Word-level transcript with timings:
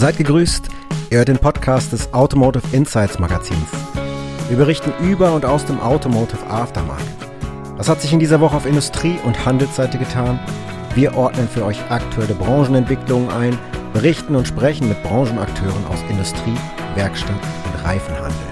Seid 0.00 0.16
gegrüßt, 0.16 0.70
ihr 1.10 1.18
hört 1.18 1.28
den 1.28 1.36
Podcast 1.36 1.92
des 1.92 2.14
Automotive 2.14 2.64
Insights 2.74 3.18
Magazins. 3.18 3.68
Wir 4.48 4.56
berichten 4.56 4.94
über 5.04 5.34
und 5.34 5.44
aus 5.44 5.66
dem 5.66 5.78
Automotive 5.78 6.46
Aftermarket. 6.46 7.04
Was 7.76 7.90
hat 7.90 8.00
sich 8.00 8.10
in 8.10 8.18
dieser 8.18 8.40
Woche 8.40 8.56
auf 8.56 8.64
Industrie- 8.64 9.18
und 9.26 9.44
Handelsseite 9.44 9.98
getan? 9.98 10.40
Wir 10.94 11.14
ordnen 11.18 11.46
für 11.46 11.66
euch 11.66 11.78
aktuelle 11.90 12.32
Branchenentwicklungen 12.32 13.28
ein, 13.28 13.58
berichten 13.92 14.36
und 14.36 14.48
sprechen 14.48 14.88
mit 14.88 15.02
Branchenakteuren 15.02 15.86
aus 15.86 15.98
Industrie, 16.08 16.56
Werkstatt 16.94 17.36
und 17.66 17.84
Reifenhandel. 17.84 18.49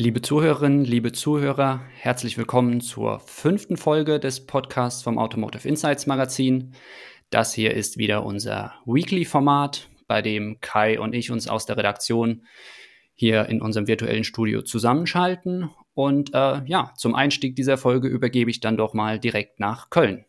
Liebe 0.00 0.22
Zuhörerinnen, 0.22 0.86
liebe 0.86 1.12
Zuhörer, 1.12 1.82
herzlich 1.94 2.38
willkommen 2.38 2.80
zur 2.80 3.20
fünften 3.20 3.76
Folge 3.76 4.18
des 4.18 4.46
Podcasts 4.46 5.02
vom 5.02 5.18
Automotive 5.18 5.68
Insights 5.68 6.06
Magazin. 6.06 6.72
Das 7.28 7.52
hier 7.52 7.74
ist 7.74 7.98
wieder 7.98 8.24
unser 8.24 8.72
Weekly-Format, 8.86 9.90
bei 10.08 10.22
dem 10.22 10.58
Kai 10.62 10.98
und 10.98 11.14
ich 11.14 11.30
uns 11.30 11.48
aus 11.48 11.66
der 11.66 11.76
Redaktion 11.76 12.46
hier 13.12 13.44
in 13.50 13.60
unserem 13.60 13.88
virtuellen 13.88 14.24
Studio 14.24 14.62
zusammenschalten. 14.62 15.68
Und 15.92 16.32
äh, 16.32 16.62
ja, 16.64 16.94
zum 16.96 17.14
Einstieg 17.14 17.54
dieser 17.54 17.76
Folge 17.76 18.08
übergebe 18.08 18.50
ich 18.50 18.60
dann 18.60 18.78
doch 18.78 18.94
mal 18.94 19.20
direkt 19.20 19.60
nach 19.60 19.90
Köln. 19.90 20.24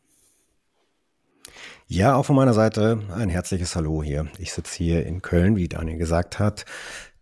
Ja, 1.88 2.16
auch 2.16 2.26
von 2.26 2.35
meiner 2.35 2.54
Seite 2.54 2.99
ein 3.16 3.30
herzliches 3.30 3.77
Hallo 3.77 4.04
hier. 4.04 4.27
Ich 4.38 4.52
sitze 4.52 4.77
hier 4.77 5.05
in 5.05 5.22
Köln, 5.22 5.55
wie 5.55 5.70
Daniel 5.70 5.98
gesagt 5.98 6.40
hat 6.40 6.66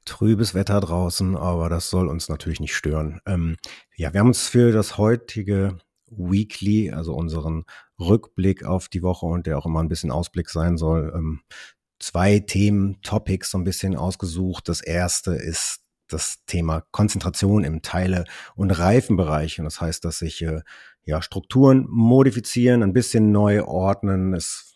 trübes 0.09 0.53
Wetter 0.53 0.79
draußen, 0.79 1.35
aber 1.37 1.69
das 1.69 1.89
soll 1.89 2.07
uns 2.07 2.29
natürlich 2.29 2.59
nicht 2.59 2.75
stören. 2.75 3.21
Ähm, 3.25 3.55
ja, 3.95 4.13
wir 4.13 4.19
haben 4.19 4.27
uns 4.27 4.47
für 4.47 4.71
das 4.71 4.97
heutige 4.97 5.77
Weekly, 6.09 6.91
also 6.91 7.13
unseren 7.13 7.65
Rückblick 7.99 8.63
auf 8.63 8.89
die 8.89 9.03
Woche 9.03 9.25
und 9.25 9.45
der 9.45 9.57
auch 9.57 9.65
immer 9.65 9.81
ein 9.81 9.89
bisschen 9.89 10.11
Ausblick 10.11 10.49
sein 10.49 10.77
soll, 10.77 11.13
ähm, 11.15 11.41
zwei 11.99 12.39
Themen, 12.39 13.01
Topics 13.01 13.51
so 13.51 13.57
ein 13.57 13.63
bisschen 13.63 13.95
ausgesucht. 13.95 14.69
Das 14.69 14.81
erste 14.81 15.33
ist 15.33 15.81
das 16.07 16.43
Thema 16.47 16.83
Konzentration 16.91 17.63
im 17.63 17.81
Teile- 17.81 18.25
und 18.55 18.71
Reifenbereich. 18.71 19.59
Und 19.59 19.65
das 19.65 19.79
heißt, 19.79 20.03
dass 20.03 20.19
sich 20.19 20.41
äh, 20.41 20.61
ja 21.03 21.21
Strukturen 21.21 21.85
modifizieren, 21.89 22.83
ein 22.83 22.93
bisschen 22.93 23.31
neu 23.31 23.63
ordnen. 23.63 24.33
Es 24.33 24.68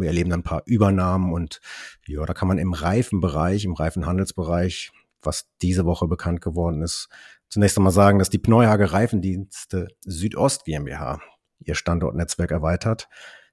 wir 0.00 0.08
erleben 0.08 0.30
dann 0.30 0.40
ein 0.40 0.44
paar 0.44 0.62
Übernahmen 0.66 1.32
und 1.32 1.60
ja, 2.06 2.24
da 2.24 2.34
kann 2.34 2.48
man 2.48 2.58
im 2.58 2.72
Reifenbereich, 2.72 3.64
im 3.64 3.74
Reifenhandelsbereich, 3.74 4.92
was 5.22 5.48
diese 5.62 5.84
Woche 5.84 6.06
bekannt 6.06 6.40
geworden 6.40 6.82
ist, 6.82 7.08
zunächst 7.48 7.76
einmal 7.76 7.92
sagen, 7.92 8.18
dass 8.18 8.30
die 8.30 8.38
Pneuhage 8.38 8.92
Reifendienste 8.92 9.88
Südost 10.00 10.64
GmbH 10.64 11.20
ihr 11.60 11.74
Standortnetzwerk 11.74 12.50
erweitert. 12.50 13.08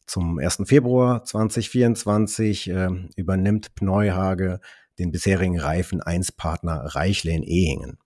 Zum 0.06 0.38
1. 0.38 0.64
Februar 0.66 1.24
2024 1.24 2.70
äh, 2.70 2.90
übernimmt 3.16 3.76
Pneuhage 3.76 4.60
den 5.00 5.12
bisherigen 5.12 5.60
Reifen 5.60 6.02
1 6.02 6.34
Partner 6.34 6.84
Reichle 6.86 7.32
in 7.32 7.44
Ehingen. 7.44 7.98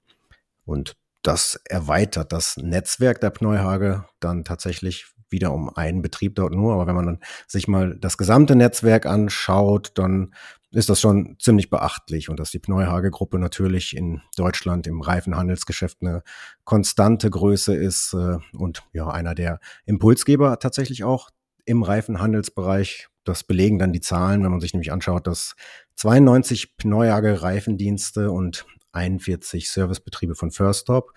Und 0.65 0.95
das 1.23 1.59
erweitert 1.65 2.31
das 2.31 2.57
Netzwerk 2.57 3.19
der 3.19 3.31
Pneuhage 3.31 4.05
dann 4.19 4.43
tatsächlich 4.43 5.07
wieder 5.29 5.53
um 5.53 5.69
einen 5.75 6.01
Betrieb 6.01 6.35
dort 6.35 6.53
nur. 6.53 6.73
Aber 6.73 6.87
wenn 6.87 6.95
man 6.95 7.05
dann 7.05 7.19
sich 7.47 7.67
mal 7.67 7.95
das 7.99 8.17
gesamte 8.17 8.55
Netzwerk 8.55 9.05
anschaut, 9.05 9.91
dann 9.95 10.33
ist 10.71 10.89
das 10.89 10.99
schon 10.99 11.37
ziemlich 11.39 11.69
beachtlich 11.69 12.29
und 12.29 12.39
dass 12.39 12.51
die 12.51 12.59
Pneuhage-Gruppe 12.59 13.39
natürlich 13.39 13.95
in 13.95 14.21
Deutschland 14.35 14.85
im 14.85 15.01
Reifenhandelsgeschäft 15.01 15.99
eine 16.01 16.23
konstante 16.65 17.29
Größe 17.29 17.75
ist 17.75 18.13
äh, 18.13 18.37
und 18.55 18.83
ja 18.93 19.07
einer 19.07 19.33
der 19.33 19.59
Impulsgeber 19.85 20.59
tatsächlich 20.59 21.03
auch 21.03 21.29
im 21.65 21.83
Reifenhandelsbereich. 21.83 23.07
Das 23.23 23.43
belegen 23.43 23.79
dann 23.79 23.93
die 23.93 24.01
Zahlen, 24.01 24.43
wenn 24.43 24.51
man 24.51 24.61
sich 24.61 24.73
nämlich 24.73 24.91
anschaut, 24.91 25.27
dass 25.27 25.55
92 25.95 26.77
Pneuhage 26.77 27.41
Reifendienste 27.41 28.31
und 28.31 28.65
41 28.91 29.69
Servicebetriebe 29.69 30.35
von 30.35 30.51
First 30.51 30.81
Stop, 30.81 31.13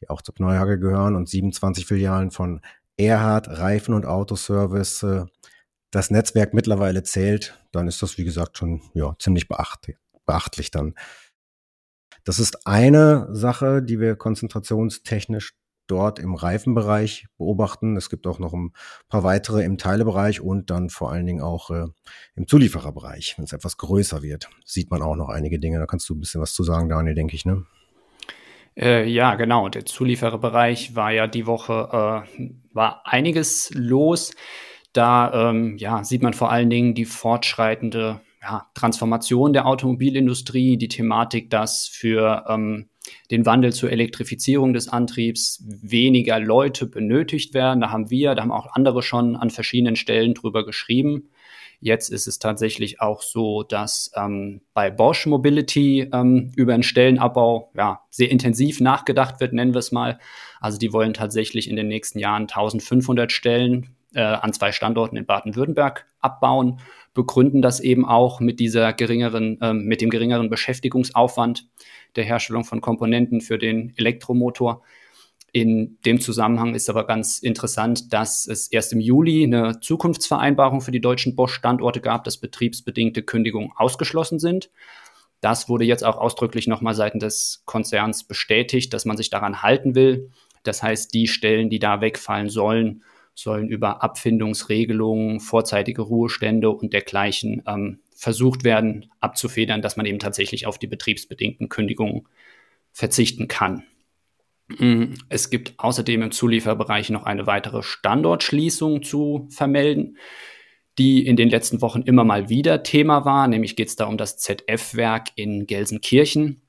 die 0.00 0.08
auch 0.08 0.22
zur 0.22 0.34
Pneuhage 0.34 0.78
gehören 0.78 1.16
und 1.16 1.28
27 1.28 1.86
Filialen 1.86 2.30
von 2.30 2.60
Erhard 2.96 3.48
Reifen- 3.48 3.94
und 3.94 4.06
Autoservice 4.06 5.02
äh, 5.02 5.24
das 5.90 6.10
Netzwerk 6.10 6.54
mittlerweile 6.54 7.02
zählt, 7.02 7.58
dann 7.70 7.86
ist 7.86 8.02
das, 8.02 8.18
wie 8.18 8.24
gesagt, 8.24 8.58
schon 8.58 8.82
ja, 8.94 9.14
ziemlich 9.18 9.48
beachtlich, 9.48 10.70
dann. 10.70 10.94
Das 12.24 12.38
ist 12.38 12.66
eine 12.66 13.28
Sache, 13.30 13.82
die 13.82 14.00
wir 14.00 14.16
konzentrationstechnisch 14.16 15.54
dort 15.86 16.18
im 16.18 16.34
Reifenbereich 16.34 17.26
beobachten. 17.36 17.96
Es 17.96 18.08
gibt 18.08 18.26
auch 18.26 18.38
noch 18.38 18.54
ein 18.54 18.72
paar 19.08 19.22
weitere 19.22 19.62
im 19.62 19.76
Teilebereich 19.76 20.40
und 20.40 20.70
dann 20.70 20.88
vor 20.88 21.12
allen 21.12 21.26
Dingen 21.26 21.42
auch 21.42 21.70
äh, 21.70 21.86
im 22.34 22.46
Zuliefererbereich. 22.46 23.34
Wenn 23.36 23.44
es 23.44 23.52
etwas 23.52 23.76
größer 23.76 24.22
wird, 24.22 24.48
sieht 24.64 24.90
man 24.90 25.02
auch 25.02 25.16
noch 25.16 25.28
einige 25.28 25.58
Dinge. 25.58 25.78
Da 25.78 25.86
kannst 25.86 26.08
du 26.08 26.14
ein 26.14 26.20
bisschen 26.20 26.40
was 26.40 26.54
zu 26.54 26.64
sagen, 26.64 26.88
Daniel, 26.88 27.14
denke 27.14 27.36
ich, 27.36 27.44
ne? 27.44 27.66
Äh, 28.76 29.06
ja, 29.08 29.34
genau. 29.34 29.68
Der 29.68 29.84
Zuliefererbereich 29.84 30.96
war 30.96 31.12
ja 31.12 31.26
die 31.26 31.46
Woche, 31.46 32.24
äh, 32.38 32.48
war 32.74 33.02
einiges 33.04 33.70
los. 33.74 34.32
Da 34.92 35.50
ähm, 35.50 35.76
ja, 35.78 36.04
sieht 36.04 36.22
man 36.22 36.34
vor 36.34 36.50
allen 36.50 36.70
Dingen 36.70 36.94
die 36.94 37.04
fortschreitende 37.04 38.20
ja, 38.42 38.68
Transformation 38.74 39.52
der 39.52 39.66
Automobilindustrie, 39.66 40.76
die 40.76 40.88
Thematik, 40.88 41.50
dass 41.50 41.88
für 41.88 42.44
ähm, 42.48 42.88
den 43.30 43.46
Wandel 43.46 43.72
zur 43.72 43.90
Elektrifizierung 43.90 44.72
des 44.72 44.88
Antriebs 44.88 45.64
weniger 45.66 46.38
Leute 46.38 46.86
benötigt 46.86 47.54
werden. 47.54 47.80
Da 47.80 47.90
haben 47.90 48.10
wir, 48.10 48.34
da 48.34 48.42
haben 48.42 48.52
auch 48.52 48.74
andere 48.74 49.02
schon 49.02 49.36
an 49.36 49.50
verschiedenen 49.50 49.96
Stellen 49.96 50.34
drüber 50.34 50.64
geschrieben. 50.64 51.30
Jetzt 51.84 52.08
ist 52.08 52.26
es 52.26 52.38
tatsächlich 52.38 53.02
auch 53.02 53.20
so, 53.20 53.62
dass 53.62 54.10
ähm, 54.16 54.62
bei 54.72 54.90
Bosch 54.90 55.26
Mobility 55.26 56.08
ähm, 56.14 56.50
über 56.56 56.72
einen 56.72 56.82
Stellenabbau 56.82 57.72
ja, 57.76 58.00
sehr 58.08 58.30
intensiv 58.30 58.80
nachgedacht 58.80 59.38
wird, 59.38 59.52
nennen 59.52 59.74
wir 59.74 59.80
es 59.80 59.92
mal. 59.92 60.18
Also 60.60 60.78
die 60.78 60.94
wollen 60.94 61.12
tatsächlich 61.12 61.68
in 61.68 61.76
den 61.76 61.88
nächsten 61.88 62.18
Jahren 62.18 62.44
1500 62.44 63.30
Stellen 63.30 63.96
äh, 64.14 64.22
an 64.22 64.54
zwei 64.54 64.72
Standorten 64.72 65.18
in 65.18 65.26
Baden-Württemberg 65.26 66.06
abbauen, 66.20 66.80
begründen 67.12 67.60
das 67.60 67.80
eben 67.80 68.06
auch 68.06 68.40
mit 68.40 68.60
dieser 68.60 68.94
geringeren, 68.94 69.60
äh, 69.60 69.74
mit 69.74 70.00
dem 70.00 70.08
geringeren 70.08 70.48
Beschäftigungsaufwand 70.48 71.68
der 72.16 72.24
Herstellung 72.24 72.64
von 72.64 72.80
Komponenten 72.80 73.42
für 73.42 73.58
den 73.58 73.92
Elektromotor. 73.98 74.82
In 75.56 75.98
dem 76.04 76.20
Zusammenhang 76.20 76.74
ist 76.74 76.90
aber 76.90 77.06
ganz 77.06 77.38
interessant, 77.38 78.12
dass 78.12 78.44
es 78.48 78.66
erst 78.66 78.92
im 78.92 78.98
Juli 78.98 79.44
eine 79.44 79.78
Zukunftsvereinbarung 79.78 80.80
für 80.80 80.90
die 80.90 81.00
deutschen 81.00 81.36
Bosch-Standorte 81.36 82.00
gab, 82.00 82.24
dass 82.24 82.38
betriebsbedingte 82.38 83.22
Kündigungen 83.22 83.70
ausgeschlossen 83.76 84.40
sind. 84.40 84.68
Das 85.40 85.68
wurde 85.68 85.84
jetzt 85.84 86.02
auch 86.02 86.16
ausdrücklich 86.16 86.66
nochmal 86.66 86.94
seitens 86.94 87.22
des 87.22 87.62
Konzerns 87.66 88.24
bestätigt, 88.24 88.92
dass 88.92 89.04
man 89.04 89.16
sich 89.16 89.30
daran 89.30 89.62
halten 89.62 89.94
will. 89.94 90.32
Das 90.64 90.82
heißt, 90.82 91.14
die 91.14 91.28
Stellen, 91.28 91.70
die 91.70 91.78
da 91.78 92.00
wegfallen 92.00 92.48
sollen, 92.48 93.04
sollen 93.36 93.68
über 93.68 94.02
Abfindungsregelungen, 94.02 95.38
vorzeitige 95.38 96.02
Ruhestände 96.02 96.68
und 96.68 96.92
dergleichen 96.92 97.62
ähm, 97.68 98.00
versucht 98.16 98.64
werden 98.64 99.08
abzufedern, 99.20 99.82
dass 99.82 99.96
man 99.96 100.06
eben 100.06 100.18
tatsächlich 100.18 100.66
auf 100.66 100.78
die 100.78 100.88
betriebsbedingten 100.88 101.68
Kündigungen 101.68 102.26
verzichten 102.90 103.46
kann. 103.46 103.84
Mm, 104.68 105.14
es 105.28 105.50
gibt 105.50 105.74
außerdem 105.78 106.22
im 106.22 106.30
Zulieferbereich 106.30 107.10
noch 107.10 107.24
eine 107.24 107.46
weitere 107.46 107.82
Standortschließung 107.82 109.02
zu 109.02 109.46
vermelden, 109.50 110.16
die 110.98 111.26
in 111.26 111.36
den 111.36 111.50
letzten 111.50 111.82
Wochen 111.82 112.02
immer 112.02 112.24
mal 112.24 112.48
wieder 112.48 112.82
Thema 112.82 113.24
war. 113.24 113.46
Nämlich 113.48 113.76
geht 113.76 113.88
es 113.88 113.96
da 113.96 114.06
um 114.06 114.16
das 114.16 114.38
ZF-Werk 114.38 115.28
in 115.34 115.66
Gelsenkirchen. 115.66 116.62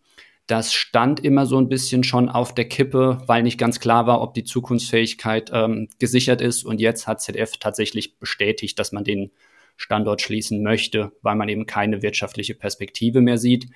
Das 0.47 0.73
stand 0.73 1.23
immer 1.23 1.45
so 1.45 1.57
ein 1.57 1.69
bisschen 1.69 2.03
schon 2.03 2.29
auf 2.29 2.53
der 2.53 2.67
Kippe, 2.67 3.19
weil 3.25 3.43
nicht 3.43 3.57
ganz 3.57 3.79
klar 3.79 4.05
war, 4.05 4.21
ob 4.21 4.35
die 4.35 4.43
Zukunftsfähigkeit 4.43 5.49
ähm, 5.53 5.87
gesichert 5.97 6.41
ist. 6.41 6.63
Und 6.63 6.79
jetzt 6.79 7.07
hat 7.07 7.21
ZF 7.21 7.57
tatsächlich 7.57 8.19
bestätigt, 8.19 8.77
dass 8.77 8.91
man 8.91 9.03
den 9.03 9.31
Standort 9.75 10.21
schließen 10.21 10.61
möchte, 10.61 11.11
weil 11.21 11.35
man 11.35 11.49
eben 11.49 11.65
keine 11.65 12.01
wirtschaftliche 12.01 12.53
Perspektive 12.53 13.21
mehr 13.21 13.37
sieht. 13.37 13.67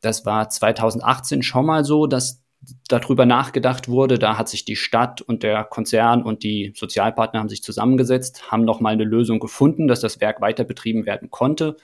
Das 0.00 0.26
war 0.26 0.50
2018 0.50 1.42
schon 1.42 1.66
mal 1.66 1.84
so, 1.84 2.06
dass 2.06 2.43
darüber 2.88 3.26
nachgedacht 3.26 3.88
wurde. 3.88 4.18
Da 4.18 4.38
hat 4.38 4.48
sich 4.48 4.64
die 4.64 4.76
Stadt 4.76 5.20
und 5.22 5.42
der 5.42 5.64
Konzern 5.64 6.22
und 6.22 6.42
die 6.42 6.72
Sozialpartner 6.76 7.40
haben 7.40 7.48
sich 7.48 7.62
zusammengesetzt, 7.62 8.50
haben 8.50 8.64
nochmal 8.64 8.94
eine 8.94 9.04
Lösung 9.04 9.40
gefunden, 9.40 9.88
dass 9.88 10.00
das 10.00 10.20
Werk 10.20 10.40
weiter 10.40 10.64
betrieben 10.64 11.06
werden 11.06 11.30
konnte. 11.30 11.76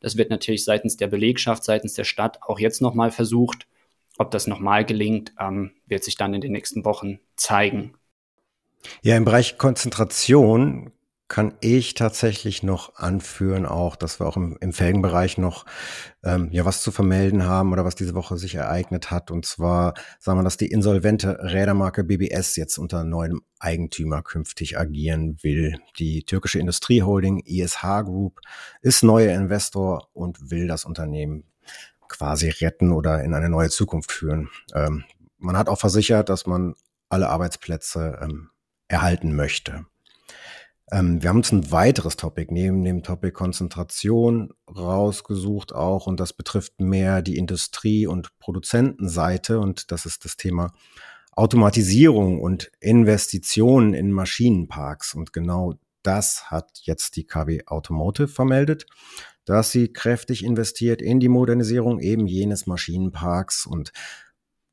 Das 0.00 0.16
wird 0.16 0.30
natürlich 0.30 0.64
seitens 0.64 0.96
der 0.96 1.08
Belegschaft, 1.08 1.64
seitens 1.64 1.94
der 1.94 2.04
Stadt 2.04 2.42
auch 2.42 2.58
jetzt 2.58 2.80
nochmal 2.80 3.10
versucht. 3.10 3.66
Ob 4.16 4.30
das 4.30 4.46
nochmal 4.46 4.84
gelingt, 4.84 5.32
ähm, 5.38 5.72
wird 5.86 6.04
sich 6.04 6.16
dann 6.16 6.34
in 6.34 6.40
den 6.40 6.52
nächsten 6.52 6.84
Wochen 6.84 7.20
zeigen. 7.36 7.94
Ja, 9.02 9.16
im 9.16 9.24
Bereich 9.24 9.58
Konzentration 9.58 10.92
kann 11.28 11.52
ich 11.60 11.92
tatsächlich 11.92 12.62
noch 12.62 12.96
anführen, 12.96 13.66
auch, 13.66 13.96
dass 13.96 14.18
wir 14.18 14.26
auch 14.26 14.38
im, 14.38 14.56
im 14.60 14.72
Felgenbereich 14.72 15.36
noch 15.36 15.66
ähm, 16.24 16.48
ja 16.52 16.64
was 16.64 16.82
zu 16.82 16.90
vermelden 16.90 17.44
haben 17.44 17.72
oder 17.72 17.84
was 17.84 17.94
diese 17.94 18.14
Woche 18.14 18.38
sich 18.38 18.54
ereignet 18.54 19.10
hat. 19.10 19.30
Und 19.30 19.44
zwar 19.44 19.92
sagen 20.18 20.38
wir, 20.38 20.42
dass 20.42 20.56
die 20.56 20.70
insolvente 20.70 21.38
Rädermarke 21.42 22.02
BBS 22.02 22.56
jetzt 22.56 22.78
unter 22.78 23.04
neuem 23.04 23.42
Eigentümer 23.58 24.22
künftig 24.22 24.78
agieren 24.78 25.36
will. 25.42 25.78
Die 25.98 26.22
türkische 26.22 26.60
Industrieholding 26.60 27.40
ISH 27.40 27.82
Group 28.04 28.40
ist 28.80 29.04
neuer 29.04 29.34
Investor 29.34 30.08
und 30.14 30.50
will 30.50 30.66
das 30.66 30.86
Unternehmen 30.86 31.44
quasi 32.08 32.48
retten 32.48 32.90
oder 32.90 33.22
in 33.22 33.34
eine 33.34 33.50
neue 33.50 33.68
Zukunft 33.68 34.12
führen. 34.12 34.48
Ähm, 34.74 35.04
man 35.36 35.58
hat 35.58 35.68
auch 35.68 35.78
versichert, 35.78 36.30
dass 36.30 36.46
man 36.46 36.74
alle 37.10 37.28
Arbeitsplätze 37.28 38.18
ähm, 38.22 38.48
erhalten 38.88 39.36
möchte. 39.36 39.84
Ähm, 40.90 41.22
wir 41.22 41.28
haben 41.30 41.38
uns 41.38 41.52
ein 41.52 41.70
weiteres 41.70 42.16
Topic 42.16 42.52
neben 42.52 42.82
dem 42.84 43.02
Topic 43.02 43.32
Konzentration 43.32 44.52
rausgesucht 44.68 45.74
auch 45.74 46.06
und 46.06 46.20
das 46.20 46.32
betrifft 46.32 46.80
mehr 46.80 47.22
die 47.22 47.36
Industrie- 47.36 48.06
und 48.06 48.38
Produzentenseite 48.38 49.60
und 49.60 49.90
das 49.92 50.06
ist 50.06 50.24
das 50.24 50.36
Thema 50.36 50.72
Automatisierung 51.32 52.40
und 52.40 52.70
Investitionen 52.80 53.94
in 53.94 54.12
Maschinenparks 54.12 55.14
und 55.14 55.32
genau 55.32 55.74
das 56.02 56.50
hat 56.50 56.80
jetzt 56.82 57.16
die 57.16 57.26
KW 57.26 57.66
Automotive 57.66 58.28
vermeldet, 58.28 58.86
dass 59.44 59.70
sie 59.70 59.92
kräftig 59.92 60.44
investiert 60.44 61.02
in 61.02 61.20
die 61.20 61.28
Modernisierung 61.28 62.00
eben 62.00 62.26
jenes 62.26 62.66
Maschinenparks 62.66 63.66
und 63.66 63.92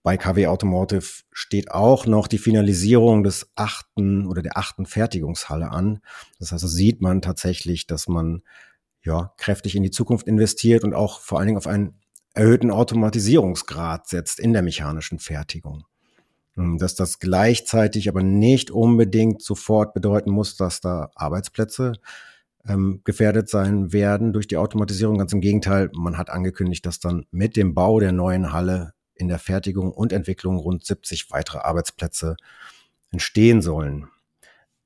bei 0.06 0.18
KW 0.18 0.46
Automotive 0.46 1.24
steht 1.32 1.72
auch 1.72 2.06
noch 2.06 2.28
die 2.28 2.38
Finalisierung 2.38 3.24
des 3.24 3.50
achten 3.56 4.28
oder 4.28 4.44
der 4.44 4.56
achten 4.56 4.86
Fertigungshalle 4.86 5.72
an. 5.72 6.00
Das 6.38 6.52
heißt, 6.52 6.70
sieht 6.70 7.02
man 7.02 7.24
tatsächlich, 7.24 7.88
dass 7.88 8.08
man 8.08 8.44
ja 9.04 9.34
kräftig 9.38 9.76
in 9.76 9.82
die 9.82 9.90
Zukunft 9.90 10.28
investiert 10.28 10.84
und 10.84 10.94
auch 10.94 11.22
vor 11.22 11.40
allen 11.40 11.48
Dingen 11.48 11.58
auf 11.58 11.66
einen 11.66 12.00
erhöhten 12.36 12.70
Automatisierungsgrad 12.70 14.08
setzt 14.08 14.40
in 14.40 14.54
der 14.54 14.62
mechanischen 14.62 15.18
Fertigung. 15.18 15.86
Dass 16.56 16.94
das 16.94 17.18
gleichzeitig 17.18 18.08
aber 18.08 18.22
nicht 18.22 18.70
unbedingt 18.70 19.42
sofort 19.42 19.96
bedeuten 19.96 20.30
muss, 20.30 20.56
dass 20.56 20.82
da 20.82 21.10
Arbeitsplätze 21.16 21.94
ähm, 22.68 23.02
gefährdet 23.06 23.50
sein 23.50 23.92
werden 23.92 24.34
durch 24.34 24.48
die 24.48 24.58
Automatisierung. 24.58 25.18
Ganz 25.18 25.34
im 25.34 25.42
Gegenteil, 25.42 25.90
man 25.96 26.16
hat 26.20 26.30
angekündigt, 26.30 26.86
dass 26.86 27.00
dann 27.00 27.26
mit 27.32 27.58
dem 27.58 27.74
Bau 27.74 28.00
der 28.00 28.12
neuen 28.12 28.54
Halle 28.54 28.94
in 29.16 29.28
der 29.28 29.40
Fertigung 29.40 29.92
und 29.92 30.14
Entwicklung 30.14 30.58
rund 30.58 30.86
70 30.86 31.32
weitere 31.32 31.60
Arbeitsplätze 31.60 32.36
entstehen 33.12 33.62
sollen. 33.62 34.08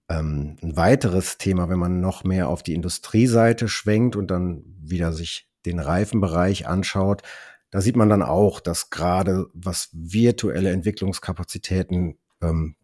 Ähm, 0.10 0.58
ein 0.62 0.76
weiteres 0.76 1.38
Thema, 1.38 1.70
wenn 1.70 1.80
man 1.80 2.02
noch 2.02 2.24
mehr 2.24 2.48
auf 2.48 2.64
die 2.64 2.74
Industrieseite 2.74 3.68
schwenkt 3.68 4.16
und 4.16 4.32
dann 4.32 4.64
wieder 4.82 5.14
sich 5.14 5.48
den 5.66 5.80
Reifenbereich 5.80 6.68
anschaut, 6.68 7.24
da 7.72 7.82
sieht 7.82 7.96
man 7.96 8.10
dann 8.10 8.24
auch, 8.24 8.60
dass 8.60 8.90
gerade 8.90 9.48
was 9.54 9.90
virtuelle 9.94 10.72
Entwicklungskapazitäten 10.72 12.18
ähm, 12.42 12.76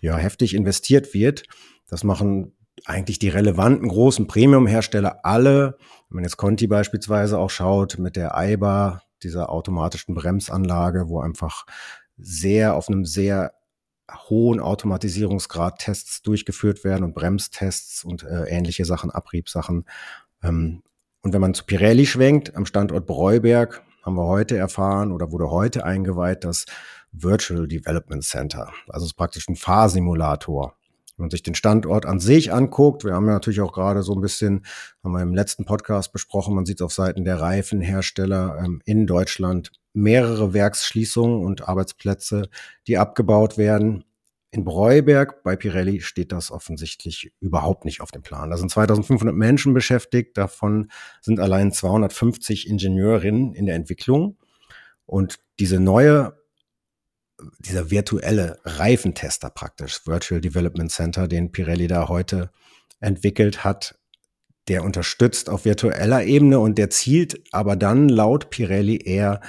ja 0.00 0.16
heftig 0.16 0.54
investiert 0.54 1.12
wird. 1.12 1.44
Das 1.88 2.04
machen 2.04 2.56
eigentlich 2.86 3.18
die 3.18 3.28
relevanten 3.28 3.88
großen 3.88 4.26
Premium-Hersteller 4.26 5.24
alle. 5.24 5.76
Wenn 6.08 6.16
man 6.16 6.24
jetzt 6.24 6.38
Conti 6.38 6.66
beispielsweise 6.66 7.38
auch 7.38 7.50
schaut 7.50 7.98
mit 7.98 8.16
der 8.16 8.36
AIBA, 8.36 9.02
dieser 9.20 9.50
automatischen 9.50 10.14
Bremsanlage, 10.14 11.08
wo 11.08 11.20
einfach 11.20 11.66
sehr 12.16 12.74
auf 12.74 12.88
einem 12.88 13.04
sehr 13.04 13.52
hohen 14.28 14.60
Automatisierungsgrad 14.60 15.78
Tests 15.78 16.22
durchgeführt 16.22 16.84
werden 16.84 17.04
und 17.04 17.14
Bremstests 17.14 18.04
und 18.04 18.24
äh, 18.24 18.44
ähnliche 18.48 18.84
Sachen, 18.84 19.10
Abriebsachen. 19.10 19.84
Ähm, 20.42 20.82
und 21.22 21.32
wenn 21.32 21.40
man 21.40 21.54
zu 21.54 21.64
Pirelli 21.64 22.06
schwenkt, 22.06 22.56
am 22.56 22.66
Standort 22.66 23.06
Breuberg, 23.06 23.82
haben 24.02 24.16
wir 24.16 24.26
heute 24.26 24.56
erfahren 24.56 25.12
oder 25.12 25.30
wurde 25.30 25.50
heute 25.50 25.84
eingeweiht, 25.84 26.44
das 26.44 26.64
Virtual 27.12 27.68
Development 27.68 28.24
Center. 28.24 28.72
Also 28.88 29.04
es 29.04 29.12
ist 29.12 29.16
praktisch 29.16 29.48
ein 29.48 29.56
Fahrsimulator. 29.56 30.74
Wenn 31.20 31.26
man 31.26 31.30
sich 31.30 31.42
den 31.42 31.54
Standort 31.54 32.06
an 32.06 32.18
sich 32.18 32.50
anguckt, 32.50 33.04
wir 33.04 33.12
haben 33.12 33.26
ja 33.26 33.34
natürlich 33.34 33.60
auch 33.60 33.74
gerade 33.74 34.02
so 34.02 34.14
ein 34.14 34.22
bisschen, 34.22 34.64
haben 35.04 35.12
wir 35.12 35.20
im 35.20 35.34
letzten 35.34 35.66
Podcast 35.66 36.14
besprochen, 36.14 36.54
man 36.54 36.64
sieht 36.64 36.80
auf 36.80 36.94
Seiten 36.94 37.24
der 37.24 37.38
Reifenhersteller 37.38 38.58
ähm, 38.64 38.80
in 38.86 39.06
Deutschland 39.06 39.70
mehrere 39.92 40.54
Werksschließungen 40.54 41.44
und 41.44 41.68
Arbeitsplätze, 41.68 42.48
die 42.86 42.96
abgebaut 42.96 43.58
werden. 43.58 44.04
In 44.50 44.64
Breuberg 44.64 45.42
bei 45.42 45.56
Pirelli 45.56 46.00
steht 46.00 46.32
das 46.32 46.50
offensichtlich 46.50 47.34
überhaupt 47.38 47.84
nicht 47.84 48.00
auf 48.00 48.10
dem 48.10 48.22
Plan. 48.22 48.48
Da 48.48 48.56
sind 48.56 48.70
2500 48.70 49.36
Menschen 49.36 49.74
beschäftigt, 49.74 50.38
davon 50.38 50.90
sind 51.20 51.38
allein 51.38 51.70
250 51.70 52.66
Ingenieurinnen 52.66 53.52
in 53.52 53.66
der 53.66 53.74
Entwicklung. 53.74 54.38
Und 55.04 55.38
diese 55.58 55.80
neue 55.80 56.39
dieser 57.58 57.90
virtuelle 57.90 58.58
Reifentester 58.64 59.50
praktisch, 59.50 60.06
Virtual 60.06 60.40
Development 60.40 60.90
Center, 60.90 61.28
den 61.28 61.52
Pirelli 61.52 61.86
da 61.86 62.08
heute 62.08 62.50
entwickelt 63.00 63.64
hat, 63.64 63.98
der 64.68 64.84
unterstützt 64.84 65.48
auf 65.48 65.64
virtueller 65.64 66.24
Ebene 66.24 66.58
und 66.58 66.78
der 66.78 66.90
zielt 66.90 67.42
aber 67.52 67.76
dann 67.76 68.08
laut 68.08 68.50
Pirelli 68.50 68.98
eher 68.98 69.40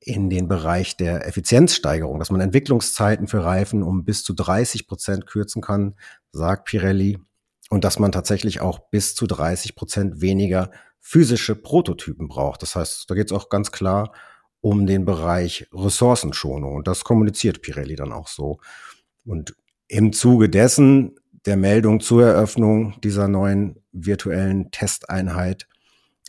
in 0.00 0.30
den 0.30 0.48
Bereich 0.48 0.96
der 0.96 1.26
Effizienzsteigerung, 1.26 2.18
dass 2.18 2.30
man 2.30 2.40
Entwicklungszeiten 2.40 3.28
für 3.28 3.44
Reifen 3.44 3.82
um 3.82 4.04
bis 4.04 4.24
zu 4.24 4.32
30 4.32 4.86
Prozent 4.86 5.26
kürzen 5.26 5.60
kann, 5.60 5.94
sagt 6.32 6.66
Pirelli, 6.66 7.18
und 7.68 7.84
dass 7.84 7.98
man 7.98 8.12
tatsächlich 8.12 8.60
auch 8.60 8.78
bis 8.90 9.14
zu 9.14 9.26
30 9.26 9.74
Prozent 9.74 10.20
weniger 10.22 10.70
physische 10.98 11.54
Prototypen 11.54 12.28
braucht. 12.28 12.62
Das 12.62 12.74
heißt, 12.74 13.04
da 13.08 13.14
geht 13.14 13.30
es 13.30 13.36
auch 13.36 13.50
ganz 13.50 13.70
klar 13.70 14.12
um 14.60 14.86
den 14.86 15.04
Bereich 15.04 15.66
Ressourcenschonung. 15.72 16.76
Und 16.76 16.88
das 16.88 17.04
kommuniziert 17.04 17.62
Pirelli 17.62 17.96
dann 17.96 18.12
auch 18.12 18.28
so. 18.28 18.58
Und 19.24 19.54
im 19.88 20.12
Zuge 20.12 20.48
dessen 20.48 21.16
der 21.46 21.56
Meldung 21.56 22.00
zur 22.00 22.24
Eröffnung 22.24 23.00
dieser 23.02 23.28
neuen 23.28 23.76
virtuellen 23.92 24.70
Testeinheit 24.70 25.66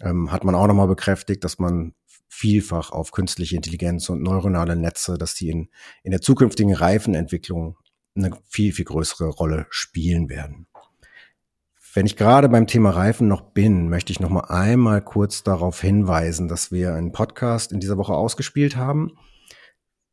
ähm, 0.01 0.31
hat 0.31 0.43
man 0.43 0.55
auch 0.55 0.67
nochmal 0.67 0.87
bekräftigt, 0.87 1.43
dass 1.43 1.59
man 1.59 1.93
vielfach 2.29 2.91
auf 2.91 3.11
künstliche 3.11 3.55
Intelligenz 3.55 4.07
und 4.09 4.21
neuronale 4.21 4.75
Netze, 4.75 5.17
dass 5.17 5.33
die 5.33 5.49
in, 5.49 5.69
in 6.03 6.11
der 6.11 6.21
zukünftigen 6.21 6.73
Reifenentwicklung 6.73 7.77
eine 8.15 8.31
viel, 8.47 8.71
viel 8.71 8.85
größere 8.85 9.27
Rolle 9.27 9.65
spielen 9.69 10.29
werden. 10.29 10.67
Wenn 11.91 12.05
ich 12.05 12.15
gerade 12.15 12.49
beim 12.49 12.67
Thema 12.67 12.91
Reifen 12.91 13.27
noch 13.27 13.41
bin, 13.41 13.89
möchte 13.89 14.11
ich 14.11 14.19
noch 14.19 14.29
mal 14.29 14.45
einmal 14.49 15.01
kurz 15.01 15.41
darauf 15.41 15.81
hinweisen, 15.81 16.47
dass 16.47 16.71
wir 16.71 16.93
einen 16.93 17.11
Podcast 17.11 17.71
in 17.71 17.79
dieser 17.79 17.97
Woche 17.97 18.13
ausgespielt 18.13 18.77
haben 18.77 19.17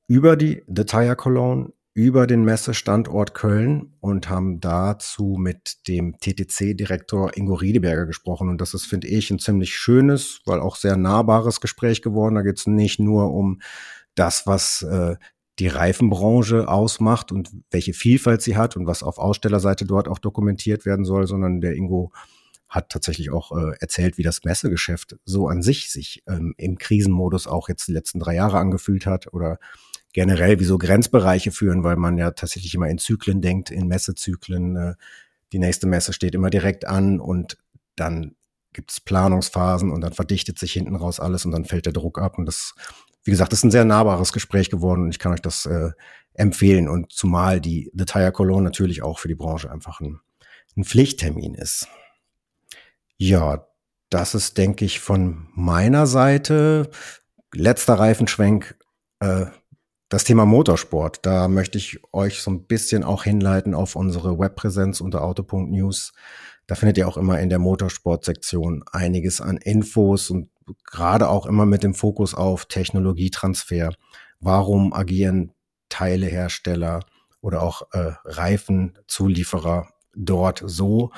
über 0.08 0.37
die 0.37 0.62
The 0.75 0.84
Tire 0.84 1.17
Cologne, 1.17 1.73
über 1.93 2.26
den 2.26 2.44
Messestandort 2.44 3.34
Köln 3.34 3.94
und 4.00 4.31
haben 4.31 4.61
dazu 4.61 5.37
mit 5.38 5.86
dem 5.86 6.17
TTC-Direktor 6.19 7.36
Ingo 7.36 7.55
Riedeberger 7.55 8.06
gesprochen. 8.06 8.48
Und 8.48 8.60
das 8.62 8.72
ist, 8.72 8.86
finde 8.86 9.08
ich, 9.08 9.31
ein 9.31 9.39
ziemlich 9.39 9.74
schönes, 9.74 10.41
weil 10.46 10.60
auch 10.60 10.77
sehr 10.77 10.96
nahbares 10.96 11.60
Gespräch 11.60 12.01
geworden. 12.01 12.36
Da 12.36 12.43
geht 12.43 12.58
es 12.58 12.67
nicht 12.67 13.01
nur 13.01 13.34
um 13.34 13.60
das, 14.15 14.46
was 14.46 14.82
äh, 14.82 15.17
die 15.58 15.69
Reifenbranche 15.69 16.69
ausmacht 16.69 17.32
und 17.32 17.51
welche 17.70 17.94
Vielfalt 17.94 18.43
sie 18.43 18.56
hat 18.56 18.77
und 18.77 18.86
was 18.86 19.03
auf 19.03 19.19
Ausstellerseite 19.19 19.86
dort 19.86 20.08
auch 20.08 20.19
dokumentiert 20.19 20.84
werden 20.84 21.05
soll, 21.05 21.27
sondern 21.27 21.60
der 21.60 21.75
Ingo 21.75 22.13
hat 22.69 22.91
tatsächlich 22.91 23.31
auch 23.31 23.53
äh, 23.56 23.77
erzählt, 23.81 24.19
wie 24.19 24.22
das 24.22 24.44
Messegeschäft 24.44 25.17
so 25.25 25.48
an 25.48 25.63
sich 25.63 25.91
sich 25.91 26.22
ähm, 26.27 26.55
im 26.58 26.79
Krisenmodus 26.79 27.46
auch 27.46 27.69
jetzt 27.69 27.89
die 27.89 27.93
letzten 27.93 28.19
drei 28.19 28.34
Jahre 28.34 28.58
angefühlt 28.58 29.06
hat 29.06 29.32
oder 29.32 29.58
generell 30.13 30.58
wie 30.60 30.65
so 30.65 30.79
Grenzbereiche 30.79 31.53
führen, 31.53 31.84
weil 31.84 31.96
man 31.96 32.19
ja 32.19 32.32
tatsächlich 32.32 32.75
immer 32.75 32.89
in 32.89 32.98
Zyklen 32.98 33.41
denkt, 33.41 33.70
in 33.70 33.86
Messezyklen. 33.86 34.77
Äh, 34.77 34.94
die 35.53 35.58
nächste 35.58 35.86
Messe 35.86 36.13
steht 36.13 36.34
immer 36.34 36.51
direkt 36.51 36.86
an 36.86 37.20
und 37.20 37.56
dann 37.94 38.34
gibt 38.72 38.91
es 38.91 39.01
Planungsphasen 39.01 39.91
und 39.91 40.03
dann 40.03 40.13
verdichtet 40.13 40.58
sich 40.58 40.72
hinten 40.72 40.96
raus 40.96 41.20
alles 41.20 41.46
und 41.46 41.53
dann 41.53 41.65
fällt 41.65 41.86
der 41.86 41.93
Druck 41.93 42.19
ab 42.19 42.36
und 42.36 42.46
das 42.46 42.75
wie 43.27 43.33
gesagt, 43.33 43.53
ist 43.53 43.65
ein 43.65 43.73
sehr 43.73 43.85
nahbares 43.85 44.33
Gespräch 44.33 44.71
geworden 44.71 45.03
und 45.03 45.11
ich 45.11 45.19
kann 45.19 45.33
euch 45.33 45.43
das 45.43 45.67
äh, 45.67 45.91
empfehlen. 46.35 46.89
Und 46.89 47.13
zumal 47.13 47.61
die 47.61 47.91
The 47.93 48.05
Tire 48.05 48.31
Cologne 48.31 48.63
natürlich 48.63 49.03
auch 49.03 49.19
für 49.19 49.27
die 49.27 49.35
Branche 49.35 49.71
einfach 49.71 50.01
ein, 50.01 50.21
ein 50.77 50.85
Pflichttermin 50.85 51.55
ist. 51.55 51.89
Ja, 53.17 53.67
das 54.11 54.37
ist, 54.37 54.56
denke 54.59 54.85
ich, 54.85 55.01
von 55.01 55.49
meiner 55.55 56.06
Seite. 56.06 56.89
Letzter 57.53 57.95
Reifenschwenk, 57.95 58.79
äh, 59.19 59.47
das 60.09 60.23
Thema 60.23 60.47
Motorsport. 60.47 61.27
Da 61.27 61.49
möchte 61.49 61.79
ich 61.79 61.99
euch 62.13 62.43
so 62.43 62.53
ein 62.53 62.67
bisschen 62.67 63.03
auch 63.03 63.25
hinleiten 63.25 63.75
auf 63.75 63.97
unsere 63.97 64.39
Webpräsenz 64.39 65.01
unter 65.01 65.23
auto.news. 65.23 66.13
Da 66.69 66.77
findet 66.77 66.99
ihr 66.99 67.09
auch 67.09 67.17
immer 67.17 67.41
in 67.41 67.49
der 67.49 67.59
Motorsport-Sektion 67.59 68.85
einiges 68.93 69.41
an 69.41 69.56
Infos 69.56 70.31
und 70.31 70.49
gerade 70.85 71.29
auch 71.29 71.46
immer 71.46 71.67
mit 71.67 71.82
dem 71.82 71.94
Fokus 71.94 72.35
auf 72.35 72.67
Technologietransfer. 72.67 73.94
Warum 74.41 74.93
agieren 74.93 75.53
Teilehersteller 75.89 77.01
oder 77.41 77.63
auch 77.63 77.82
äh, 77.93 78.13
Reifenzulieferer 78.25 79.89
dort 80.15 80.63
so? 80.65 81.13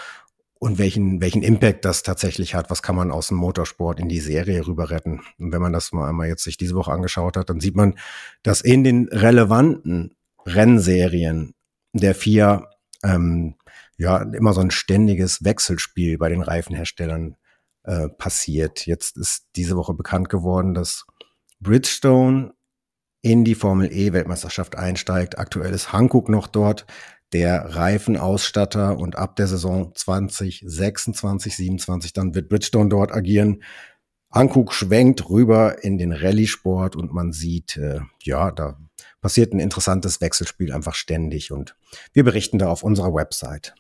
und 0.59 0.78
welchen, 0.78 1.21
welchen 1.21 1.43
Impact 1.43 1.85
das 1.85 2.02
tatsächlich 2.02 2.55
hat. 2.55 2.71
Was 2.71 2.83
kann 2.83 2.97
man 2.97 3.11
aus 3.11 3.28
dem 3.28 3.37
Motorsport 3.37 4.00
in 4.00 4.09
die 4.09 4.21
Serie 4.21 4.67
rüber 4.67 4.90
retten? 4.90 5.21
Und 5.38 5.52
wenn 5.52 5.62
man 5.62 5.73
das 5.73 5.93
mal 5.93 6.09
einmal 6.09 6.28
jetzt 6.28 6.45
sich 6.45 6.57
diese 6.57 6.75
Woche 6.75 6.93
angeschaut 6.93 7.37
hat, 7.37 7.49
dann 7.49 7.61
sieht 7.61 7.76
man, 7.76 7.95
dass 8.43 8.61
in 8.61 8.85
den 8.85 9.09
relevanten 9.09 10.17
Rennserien 10.45 11.55
der 11.93 12.14
FIA 12.14 12.69
ähm, 13.05 13.55
ja 13.97 14.19
immer 14.19 14.52
so 14.52 14.61
ein 14.61 14.71
ständiges 14.71 15.45
Wechselspiel 15.45 16.19
bei 16.19 16.28
den 16.28 16.43
Reifenherstellern 16.43 17.37
äh, 17.88 18.11
passiert. 18.11 18.87
Jetzt 18.87 19.16
ist 19.16 19.47
diese 19.57 19.75
Woche 19.75 19.95
bekannt 19.95 20.28
geworden, 20.28 20.75
dass 20.75 21.07
Bridgestone 21.61 22.52
in 23.23 23.45
die 23.45 23.54
Formel 23.54 23.90
E 23.90 24.12
Weltmeisterschaft 24.12 24.76
einsteigt. 24.76 25.38
Aktuell 25.38 25.73
ist 25.73 25.90
Hankook 25.90 26.28
noch 26.28 26.47
dort 26.47 26.87
der 27.33 27.75
Reifenausstatter 27.75 28.99
und 28.99 29.16
ab 29.16 29.37
der 29.37 29.47
Saison 29.47 29.95
2026, 29.95 31.57
27 31.57 32.12
dann 32.12 32.35
wird 32.35 32.50
Bridgestone 32.50 32.90
dort 32.90 33.12
agieren. 33.12 33.62
Hankook 34.30 34.75
schwenkt 34.75 35.28
rüber 35.30 35.83
in 35.83 35.97
den 35.97 36.12
Rallye-Sport 36.12 36.95
und 36.95 37.14
man 37.14 37.33
sieht, 37.33 37.78
äh, 37.78 38.00
ja, 38.23 38.50
da 38.50 38.78
passiert 39.23 39.54
ein 39.54 39.61
interessantes 39.61 40.21
Wechselspiel 40.21 40.73
einfach 40.73 40.95
ständig 40.95 41.52
und 41.52 41.75
wir 42.12 42.25
berichten 42.25 42.59
da 42.59 42.68
auf 42.68 42.83
unserer 42.83 43.14
Website. 43.14 43.75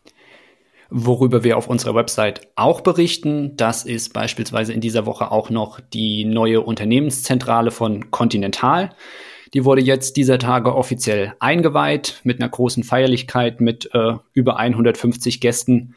Worüber 0.90 1.44
wir 1.44 1.58
auf 1.58 1.68
unserer 1.68 1.94
Website 1.94 2.48
auch 2.56 2.80
berichten, 2.80 3.56
das 3.56 3.84
ist 3.84 4.14
beispielsweise 4.14 4.72
in 4.72 4.80
dieser 4.80 5.04
Woche 5.04 5.30
auch 5.30 5.50
noch 5.50 5.80
die 5.80 6.24
neue 6.24 6.62
Unternehmenszentrale 6.62 7.70
von 7.70 8.10
Continental. 8.10 8.90
Die 9.52 9.66
wurde 9.66 9.82
jetzt 9.82 10.16
dieser 10.16 10.38
Tage 10.38 10.74
offiziell 10.74 11.34
eingeweiht 11.40 12.20
mit 12.24 12.40
einer 12.40 12.48
großen 12.48 12.84
Feierlichkeit 12.84 13.60
mit 13.60 13.90
äh, 13.92 14.14
über 14.32 14.58
150 14.58 15.40
Gästen. 15.40 15.94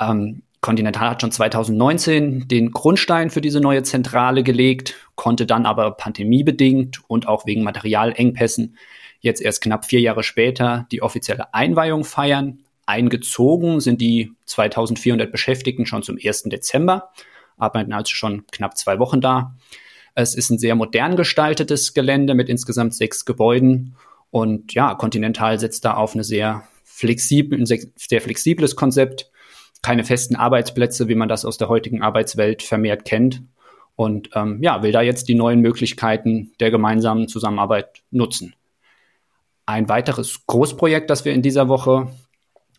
Ähm, 0.00 0.42
Continental 0.60 1.10
hat 1.10 1.20
schon 1.20 1.30
2019 1.30 2.48
den 2.48 2.72
Grundstein 2.72 3.30
für 3.30 3.40
diese 3.40 3.60
neue 3.60 3.82
Zentrale 3.82 4.42
gelegt, 4.42 4.94
konnte 5.14 5.46
dann 5.46 5.66
aber 5.66 5.92
pandemiebedingt 5.92 7.02
und 7.06 7.28
auch 7.28 7.46
wegen 7.46 7.62
Materialengpässen 7.62 8.76
jetzt 9.20 9.42
erst 9.42 9.60
knapp 9.60 9.84
vier 9.84 10.00
Jahre 10.00 10.22
später 10.22 10.86
die 10.90 11.02
offizielle 11.02 11.52
Einweihung 11.54 12.02
feiern. 12.02 12.63
Eingezogen 12.86 13.80
sind 13.80 14.00
die 14.00 14.32
2400 14.46 15.30
Beschäftigten 15.30 15.86
schon 15.86 16.02
zum 16.02 16.18
1. 16.22 16.44
Dezember, 16.44 17.10
arbeiten 17.56 17.92
also 17.92 18.14
schon 18.14 18.46
knapp 18.48 18.76
zwei 18.76 18.98
Wochen 18.98 19.20
da. 19.20 19.54
Es 20.14 20.34
ist 20.34 20.50
ein 20.50 20.58
sehr 20.58 20.74
modern 20.74 21.16
gestaltetes 21.16 21.94
Gelände 21.94 22.34
mit 22.34 22.48
insgesamt 22.48 22.94
sechs 22.94 23.24
Gebäuden. 23.24 23.96
Und 24.30 24.74
ja, 24.74 24.94
Continental 24.94 25.58
setzt 25.58 25.84
da 25.84 25.94
auf 25.94 26.14
eine 26.14 26.24
sehr 26.24 26.66
flexibel, 26.84 27.58
ein 27.58 27.66
sehr 27.66 28.20
flexibles 28.20 28.76
Konzept. 28.76 29.30
Keine 29.82 30.04
festen 30.04 30.36
Arbeitsplätze, 30.36 31.08
wie 31.08 31.14
man 31.14 31.28
das 31.28 31.44
aus 31.44 31.58
der 31.58 31.68
heutigen 31.68 32.02
Arbeitswelt 32.02 32.62
vermehrt 32.62 33.04
kennt. 33.04 33.42
Und 33.96 34.30
ähm, 34.34 34.62
ja, 34.62 34.82
will 34.82 34.92
da 34.92 35.02
jetzt 35.02 35.28
die 35.28 35.34
neuen 35.34 35.60
Möglichkeiten 35.60 36.52
der 36.60 36.70
gemeinsamen 36.70 37.28
Zusammenarbeit 37.28 38.02
nutzen. 38.10 38.54
Ein 39.66 39.88
weiteres 39.88 40.46
Großprojekt, 40.46 41.10
das 41.10 41.24
wir 41.24 41.32
in 41.32 41.42
dieser 41.42 41.68
Woche 41.68 42.08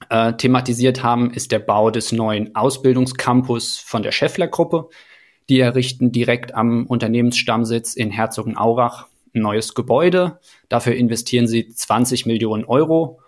äh, 0.10 0.34
thematisiert 0.34 1.04
haben, 1.04 1.32
ist 1.32 1.52
der 1.52 1.60
Bau 1.60 1.90
des 1.90 2.12
neuen 2.12 2.56
Ausbildungscampus 2.56 3.78
von 3.78 4.04
der 4.04 4.12
Scheffler-Gruppe. 4.12 4.90
Die 5.50 5.60
errichten 5.60 6.12
direkt 6.12 6.56
am 6.56 6.86
Unternehmensstammsitz 6.86 7.96
in 7.96 8.12
Herzogenaurach 8.12 9.08
ein 9.34 9.42
neues 9.42 9.74
Gebäude. 9.74 10.40
Dafür 10.70 10.96
investieren 10.96 11.48
sie 11.48 11.70
20 11.70 12.26
Millionen 12.26 12.66
Euro, 12.66 13.20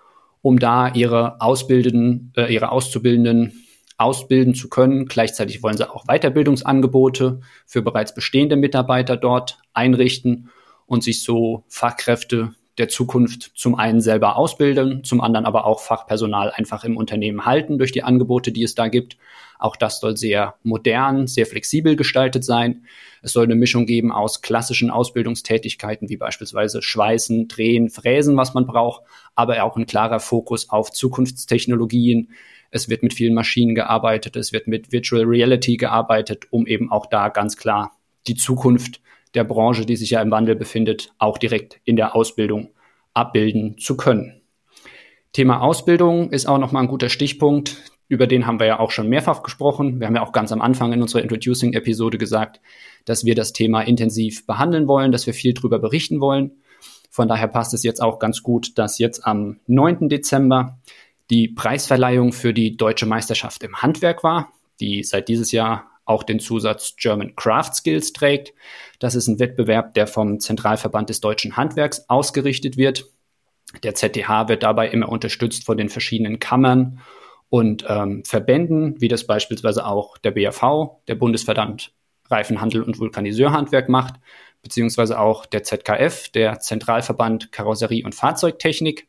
um 0.42 0.60
da 0.60 0.90
ihre 0.90 1.42
Ausbildenden, 1.42 2.34
äh, 2.36 2.54
ihre 2.54 2.72
Auszubildenden 2.72 3.64
ausbilden 3.98 4.54
zu 4.54 4.70
können. 4.70 5.06
Gleichzeitig 5.06 5.64
wollen 5.64 5.78
sie 5.78 5.90
auch 5.90 6.06
Weiterbildungsangebote 6.06 7.42
für 7.66 7.82
bereits 7.82 8.14
bestehende 8.14 8.56
Mitarbeiter 8.56 9.18
dort 9.18 9.60
einrichten 9.74 10.50
und 10.86 11.04
sich 11.04 11.24
so 11.24 11.64
Fachkräfte 11.68 12.54
der 12.78 12.90
Zukunft 12.90 13.52
zum 13.56 13.76
einen 13.76 14.02
selber 14.02 14.36
ausbilden, 14.36 15.04
zum 15.04 15.22
anderen 15.22 15.46
aber 15.46 15.66
auch 15.66 15.80
Fachpersonal 15.80 16.52
einfach 16.52 16.84
im 16.84 16.96
Unternehmen 16.96 17.46
halten 17.46 17.78
durch 17.78 17.92
die 17.92 18.04
Angebote, 18.04 18.52
die 18.52 18.64
es 18.64 18.76
da 18.76 18.88
gibt. 18.88 19.18
Auch 19.60 19.76
das 19.76 20.00
soll 20.00 20.16
sehr 20.16 20.56
modern, 20.62 21.26
sehr 21.26 21.48
flexibel 21.48 21.96
gestaltet 21.96 22.44
sein. 22.44 22.86
Es 23.24 23.34
soll 23.34 23.46
eine 23.46 23.56
Mischung 23.56 23.88
geben 23.88 24.12
aus 24.12 24.42
klassischen 24.42 24.92
Ausbildungstätigkeiten 24.92 26.10
wie 26.10 26.18
beispielsweise 26.18 26.84
Schweißen, 26.84 27.48
Drehen, 27.48 27.90
Fräsen, 27.90 28.38
was 28.38 28.54
man 28.54 28.68
braucht, 28.68 29.04
aber 29.36 29.64
auch 29.64 29.76
ein 29.76 29.88
klarer 29.88 30.20
Fokus 30.20 30.70
auf 30.70 30.92
Zukunftstechnologien. 30.92 32.30
Es 32.70 32.90
wird 32.90 33.02
mit 33.02 33.14
vielen 33.14 33.34
Maschinen 33.34 33.74
gearbeitet, 33.74 34.36
es 34.36 34.54
wird 34.54 34.68
mit 34.68 34.92
Virtual 34.92 35.24
Reality 35.24 35.78
gearbeitet, 35.78 36.46
um 36.52 36.68
eben 36.68 36.92
auch 36.92 37.08
da 37.08 37.30
ganz 37.30 37.58
klar 37.58 37.98
die 38.28 38.36
Zukunft 38.36 39.02
der 39.38 39.46
Branche, 39.46 39.86
die 39.86 39.96
sich 39.96 40.10
ja 40.10 40.22
im 40.22 40.32
Wandel 40.32 40.56
befindet, 40.56 41.14
auch 41.18 41.38
direkt 41.38 41.80
in 41.86 41.96
der 41.96 42.16
Ausbildung 42.16 42.72
abbilden 43.14 43.78
zu 43.78 43.96
können. 43.96 44.42
Thema 45.32 45.62
Ausbildung 45.62 46.32
ist 46.32 46.48
auch 46.48 46.58
nochmal 46.58 46.84
ein 46.84 46.90
guter 46.90 47.10
Stichpunkt. 47.10 47.78
Über 48.08 48.26
den 48.26 48.48
haben 48.48 48.60
wir 48.60 48.68
ja 48.68 48.80
auch 48.80 48.92
schon 48.92 49.10
mehrfach 49.10 49.44
gesprochen. 49.44 50.00
Wir 50.00 50.08
haben 50.08 50.16
ja 50.16 50.24
auch 50.24 50.32
ganz 50.32 50.52
am 50.52 50.62
Anfang 50.62 50.94
in 50.94 51.02
unserer 51.02 51.22
Introducing-Episode 51.22 52.18
gesagt, 52.18 52.62
dass 53.06 53.26
wir 53.26 53.36
das 53.36 53.54
Thema 53.54 53.82
intensiv 53.82 54.46
behandeln 54.46 54.88
wollen, 54.88 55.12
dass 55.12 55.28
wir 55.28 55.34
viel 55.34 55.54
darüber 55.54 55.80
berichten 55.80 56.20
wollen. 56.22 56.52
Von 57.10 57.28
daher 57.28 57.48
passt 57.48 57.74
es 57.74 57.84
jetzt 57.84 58.02
auch 58.02 58.20
ganz 58.20 58.44
gut, 58.44 58.78
dass 58.78 58.98
jetzt 58.98 59.26
am 59.26 59.60
9. 59.68 60.10
Dezember 60.10 60.80
die 61.30 61.50
Preisverleihung 61.50 62.32
für 62.32 62.54
die 62.54 62.78
deutsche 62.78 63.06
Meisterschaft 63.06 63.64
im 63.64 63.76
Handwerk 63.82 64.24
war, 64.24 64.52
die 64.80 65.04
seit 65.04 65.28
dieses 65.28 65.52
Jahr 65.52 65.97
auch 66.08 66.24
den 66.24 66.40
Zusatz 66.40 66.96
German 66.98 67.36
Craft 67.36 67.74
Skills 67.74 68.14
trägt. 68.14 68.54
Das 69.00 69.16
ist 69.16 69.28
ein 69.28 69.40
Wettbewerb, 69.40 69.94
der 69.94 70.08
vom 70.08 70.40
Zentralverband 70.40 71.10
des 71.10 71.22
deutschen 71.22 71.58
Handwerks 71.58 72.10
ausgerichtet 72.10 72.78
wird. 72.78 73.06
Der 73.84 73.96
ZDH 73.96 74.48
wird 74.48 74.64
dabei 74.64 74.90
immer 74.90 75.10
unterstützt 75.10 75.66
von 75.66 75.78
den 75.78 75.90
verschiedenen 75.90 76.40
Kammern 76.40 77.00
und 77.50 77.86
ähm, 77.88 78.24
Verbänden, 78.26 79.00
wie 79.00 79.08
das 79.08 79.26
beispielsweise 79.26 79.86
auch 79.86 80.18
der 80.18 80.32
BAV, 80.32 81.02
der 81.08 81.16
Bundesverband 81.16 81.94
Reifenhandel 82.30 82.84
und 82.84 83.00
Vulkaniseurhandwerk 83.00 83.88
macht, 83.90 84.16
beziehungsweise 84.62 85.20
auch 85.20 85.46
der 85.46 85.64
ZKF, 85.64 86.30
der 86.30 86.60
Zentralverband 86.60 87.52
Karosserie 87.52 88.04
und 88.04 88.16
Fahrzeugtechnik. 88.16 89.08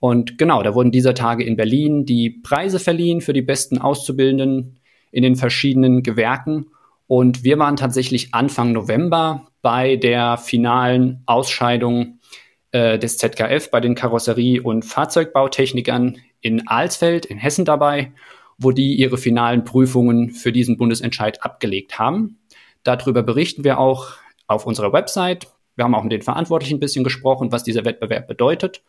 Und 0.00 0.38
genau, 0.38 0.62
da 0.62 0.74
wurden 0.74 0.90
dieser 0.90 1.14
Tage 1.14 1.44
in 1.44 1.56
Berlin 1.56 2.06
die 2.06 2.30
Preise 2.30 2.78
verliehen 2.78 3.20
für 3.20 3.32
die 3.32 3.42
besten 3.42 3.78
Auszubildenden 3.78 4.79
in 5.10 5.22
den 5.22 5.36
verschiedenen 5.36 6.02
Gewerken. 6.02 6.66
Und 7.06 7.42
wir 7.44 7.58
waren 7.58 7.76
tatsächlich 7.76 8.34
Anfang 8.34 8.72
November 8.72 9.48
bei 9.62 9.96
der 9.96 10.38
finalen 10.38 11.22
Ausscheidung 11.26 12.20
äh, 12.72 12.98
des 12.98 13.18
ZKF 13.18 13.70
bei 13.70 13.80
den 13.80 13.94
Karosserie- 13.94 14.60
und 14.60 14.84
Fahrzeugbautechnikern 14.84 16.18
in 16.40 16.68
Alsfeld 16.68 17.26
in 17.26 17.36
Hessen 17.36 17.64
dabei, 17.64 18.12
wo 18.58 18.70
die 18.70 18.94
ihre 18.94 19.18
finalen 19.18 19.64
Prüfungen 19.64 20.30
für 20.30 20.52
diesen 20.52 20.76
Bundesentscheid 20.76 21.42
abgelegt 21.42 21.98
haben. 21.98 22.38
Darüber 22.84 23.22
berichten 23.22 23.64
wir 23.64 23.78
auch 23.78 24.12
auf 24.46 24.66
unserer 24.66 24.92
Website. 24.92 25.48
Wir 25.76 25.84
haben 25.84 25.94
auch 25.94 26.02
mit 26.02 26.12
den 26.12 26.22
Verantwortlichen 26.22 26.76
ein 26.76 26.80
bisschen 26.80 27.04
gesprochen, 27.04 27.52
was 27.52 27.64
dieser 27.64 27.84
Wettbewerb 27.84 28.28
bedeutet. 28.28 28.82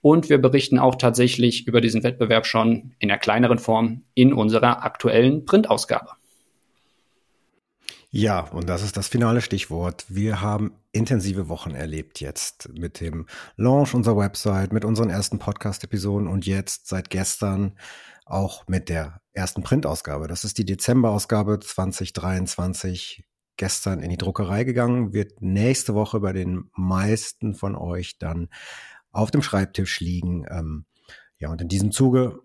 Und 0.00 0.28
wir 0.28 0.38
berichten 0.38 0.78
auch 0.78 0.94
tatsächlich 0.94 1.66
über 1.66 1.80
diesen 1.80 2.02
Wettbewerb 2.02 2.46
schon 2.46 2.94
in 2.98 3.10
einer 3.10 3.18
kleineren 3.18 3.58
Form 3.58 4.04
in 4.14 4.32
unserer 4.32 4.84
aktuellen 4.84 5.44
Printausgabe. 5.44 6.10
Ja, 8.10 8.40
und 8.40 8.68
das 8.70 8.82
ist 8.82 8.96
das 8.96 9.08
finale 9.08 9.42
Stichwort. 9.42 10.06
Wir 10.08 10.40
haben 10.40 10.72
intensive 10.92 11.50
Wochen 11.50 11.72
erlebt 11.72 12.20
jetzt 12.20 12.70
mit 12.72 13.00
dem 13.00 13.26
Launch 13.56 13.92
unserer 13.92 14.16
Website, 14.16 14.72
mit 14.72 14.86
unseren 14.86 15.10
ersten 15.10 15.38
Podcast-Episoden 15.38 16.26
und 16.26 16.46
jetzt 16.46 16.88
seit 16.88 17.10
gestern 17.10 17.76
auch 18.24 18.66
mit 18.66 18.88
der 18.88 19.20
ersten 19.32 19.62
Printausgabe. 19.62 20.26
Das 20.26 20.44
ist 20.44 20.56
die 20.56 20.64
Dezemberausgabe 20.64 21.60
2023 21.60 23.24
gestern 23.58 24.00
in 24.00 24.08
die 24.08 24.16
Druckerei 24.16 24.64
gegangen, 24.64 25.12
wird 25.12 25.42
nächste 25.42 25.94
Woche 25.94 26.20
bei 26.20 26.32
den 26.32 26.70
meisten 26.74 27.54
von 27.54 27.76
euch 27.76 28.16
dann 28.18 28.48
auf 29.18 29.32
dem 29.32 29.42
Schreibtisch 29.42 29.98
liegen. 29.98 30.46
Ähm, 30.48 30.86
ja, 31.38 31.50
und 31.50 31.60
in 31.60 31.68
diesem 31.68 31.90
Zuge 31.90 32.38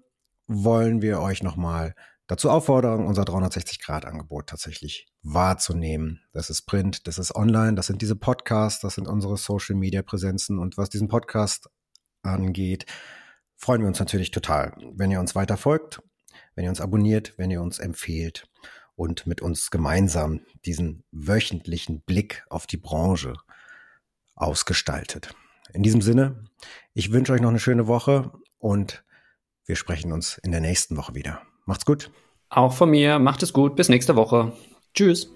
wollen 0.47 1.03
wir 1.03 1.21
euch 1.21 1.43
nochmal 1.43 1.93
dazu 2.25 2.49
auffordern, 2.49 3.05
unser 3.05 3.23
360-Grad-Angebot 3.23 4.47
tatsächlich 4.47 5.07
wahrzunehmen. 5.21 6.21
Das 6.31 6.49
ist 6.49 6.63
Print, 6.63 7.05
das 7.07 7.19
ist 7.19 7.35
Online, 7.35 7.75
das 7.75 7.87
sind 7.87 8.01
diese 8.01 8.15
Podcasts, 8.15 8.81
das 8.81 8.95
sind 8.95 9.07
unsere 9.07 9.37
Social-Media-Präsenzen. 9.37 10.57
Und 10.57 10.77
was 10.77 10.89
diesen 10.89 11.09
Podcast 11.09 11.69
angeht, 12.23 12.87
freuen 13.55 13.81
wir 13.81 13.87
uns 13.87 13.99
natürlich 13.99 14.31
total, 14.31 14.75
wenn 14.95 15.11
ihr 15.11 15.19
uns 15.19 15.35
weiter 15.35 15.57
folgt, 15.57 16.01
wenn 16.55 16.63
ihr 16.63 16.71
uns 16.71 16.81
abonniert, 16.81 17.37
wenn 17.37 17.51
ihr 17.51 17.61
uns 17.61 17.77
empfehlt 17.77 18.49
und 18.95 19.27
mit 19.27 19.41
uns 19.41 19.69
gemeinsam 19.69 20.41
diesen 20.65 21.03
wöchentlichen 21.11 22.01
Blick 22.01 22.43
auf 22.49 22.65
die 22.65 22.77
Branche 22.77 23.35
ausgestaltet. 24.33 25.35
In 25.73 25.81
diesem 25.83 26.01
Sinne, 26.01 26.45
ich 26.93 27.11
wünsche 27.11 27.33
euch 27.33 27.41
noch 27.41 27.49
eine 27.49 27.59
schöne 27.59 27.87
Woche 27.87 28.31
und 28.59 29.03
wir 29.65 29.75
sprechen 29.75 30.11
uns 30.11 30.37
in 30.37 30.51
der 30.51 30.61
nächsten 30.61 30.95
Woche 30.97 31.15
wieder. 31.15 31.41
Macht's 31.65 31.85
gut. 31.85 32.11
Auch 32.49 32.73
von 32.73 32.91
mir. 32.91 33.17
Macht 33.17 33.41
es 33.41 33.53
gut. 33.53 33.75
Bis 33.75 33.89
nächste 33.89 34.15
Woche. 34.15 34.53
Tschüss. 34.93 35.29